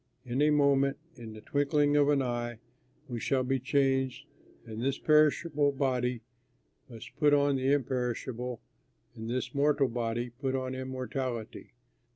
In 0.25 0.41
a 0.41 0.49
moment, 0.49 0.97
in 1.15 1.33
the 1.33 1.41
twinkling 1.41 1.95
of 1.95 2.09
an 2.09 2.23
eye, 2.23 2.57
we 3.07 3.19
shall 3.19 3.43
be 3.43 3.59
changed 3.59 4.25
and 4.65 4.81
this 4.81 4.97
perishable 4.97 5.71
body 5.71 6.21
must 6.89 7.15
put 7.17 7.35
on 7.35 7.55
the 7.55 7.71
imperishable 7.71 8.61
and 9.13 9.29
this 9.29 9.53
mortal 9.53 9.87
body 9.89 10.31
put 10.31 10.55
on 10.55 10.73
immortality. 10.73 11.73